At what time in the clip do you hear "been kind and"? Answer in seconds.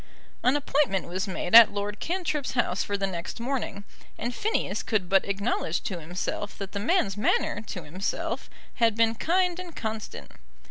8.95-9.75